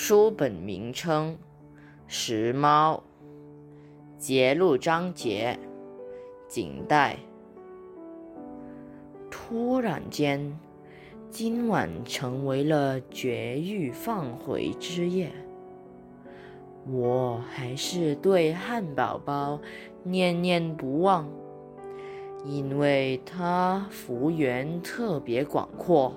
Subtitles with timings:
[0.00, 1.36] 书本名称：
[2.06, 3.02] 《时猫》，
[4.16, 5.58] 节录章节：
[6.46, 7.16] 景代。
[9.28, 10.56] 突然间，
[11.30, 15.32] 今晚成为了绝育放回之夜。
[16.86, 19.60] 我还是对汉堡包
[20.04, 21.28] 念念不忘，
[22.46, 26.14] 因为他幅员特别广阔，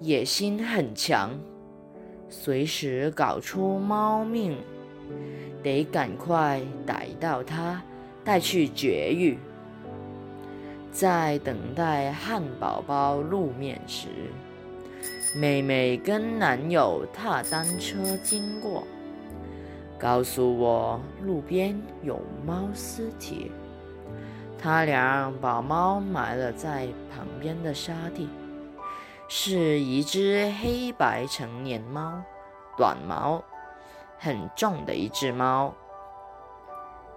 [0.00, 1.38] 野心很强。
[2.36, 4.56] 随时搞出猫命，
[5.62, 7.80] 得赶快逮到它，
[8.22, 9.38] 带去绝育。
[10.90, 14.08] 在等待汉堡包露面时，
[15.34, 18.84] 妹妹跟男友踏单车经过，
[19.98, 23.50] 告诉我路边有猫尸体，
[24.58, 28.28] 他俩把猫埋了在旁边的沙地。
[29.26, 32.22] 是一只黑白成年猫，
[32.76, 33.42] 短毛，
[34.18, 35.74] 很重的一只猫。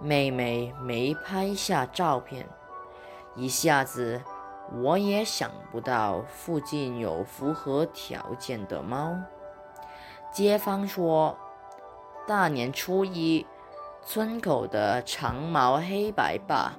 [0.00, 2.48] 妹妹没拍下照片，
[3.34, 4.22] 一下子
[4.82, 9.16] 我也想不到附近有符合条件的猫。
[10.32, 11.36] 街坊说，
[12.26, 13.46] 大年初一，
[14.04, 16.72] 村口的长毛黑白霸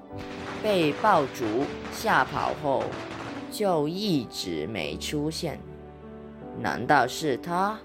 [0.64, 2.84] 被爆竹吓跑后。
[3.52, 5.60] 就一直没出现，
[6.60, 7.78] 难道是他？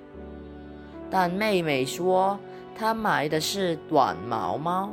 [1.11, 2.39] 但妹妹说
[2.75, 4.91] 她买的是短毛猫，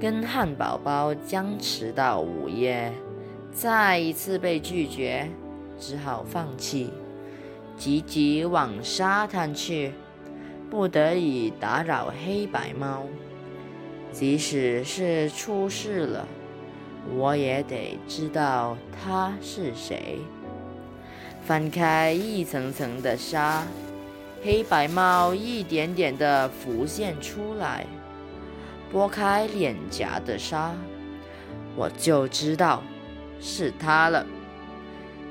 [0.00, 2.92] 跟汉堡包僵持到午夜，
[3.52, 5.28] 再一次被拒绝，
[5.78, 6.90] 只好放弃，
[7.76, 9.92] 急急往沙滩去，
[10.68, 13.04] 不得已打扰黑白猫，
[14.10, 16.26] 即使是出事了。
[17.16, 20.18] 我也得知道他是谁。
[21.42, 23.64] 翻开一层层的沙，
[24.44, 27.86] 黑白猫一点点的浮现出来。
[28.92, 30.72] 拨开脸颊的沙，
[31.76, 32.82] 我就知道
[33.40, 34.26] 是他了。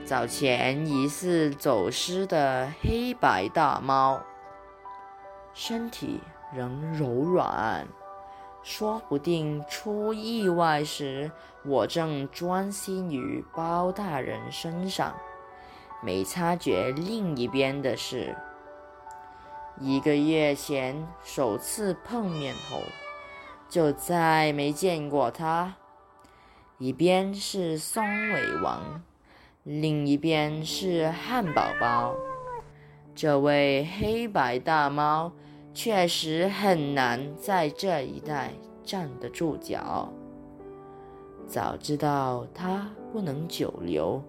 [0.05, 4.21] 早前疑似走失的黑白大猫，
[5.53, 6.21] 身体
[6.55, 7.85] 仍柔软。
[8.63, 11.31] 说不定出意外时，
[11.63, 15.15] 我正专心于包大人身上，
[16.03, 18.35] 没察觉另一边的事。
[19.79, 22.81] 一个月前首次碰面后，
[23.69, 25.75] 就再没见过他。
[26.77, 28.03] 一边是松
[28.33, 29.01] 尾王，
[29.63, 32.15] 另一边是汉堡包。
[33.15, 35.31] 这位黑白大猫。
[35.77, 38.51] 确实很难在这一带
[38.83, 40.11] 站得住脚。
[41.45, 44.19] 早知道它不能久留，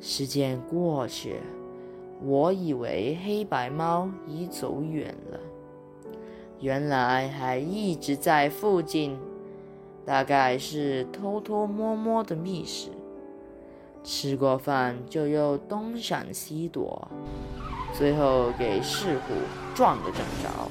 [0.00, 1.36] 时间过去，
[2.24, 5.38] 我以为黑白猫已走远了，
[6.60, 9.18] 原来还一直在附近，
[10.06, 12.88] 大概是偷偷摸摸的觅食，
[14.02, 17.06] 吃过饭就又东闪西躲，
[17.96, 19.34] 最后给狮虎
[19.74, 20.70] 撞个正着。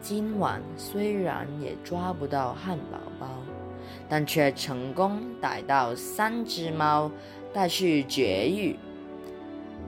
[0.00, 3.26] 今晚虽然也抓不到汉堡包，
[4.08, 7.10] 但却成功逮到三只猫，
[7.52, 8.76] 带去绝育。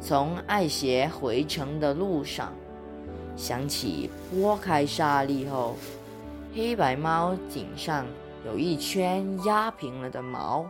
[0.01, 2.53] 从爱协回城的路上，
[3.37, 5.77] 想起拨开沙粒后，
[6.53, 8.05] 黑白猫颈上
[8.45, 10.69] 有一圈压平了的毛，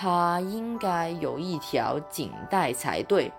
[0.00, 3.32] 它应该有一条颈带才对。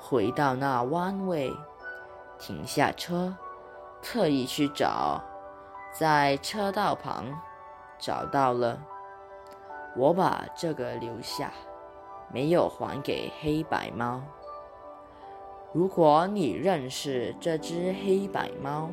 [0.00, 1.52] 回到那弯位。
[2.38, 3.36] 停下车，
[4.00, 5.22] 特意去找，
[5.92, 7.26] 在车道旁
[7.98, 8.80] 找到了。
[9.94, 11.52] 我把这个留下，
[12.32, 14.22] 没有还给黑白猫。
[15.72, 18.88] 如果你认识这只黑白猫，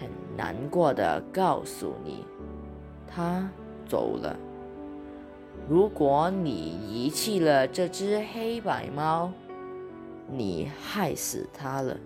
[0.00, 2.24] 很难过的告诉你，
[3.06, 3.46] 它
[3.86, 4.34] 走了。
[5.66, 9.32] 如果你遗弃了这只黑白猫，
[10.30, 11.96] 你害死它了。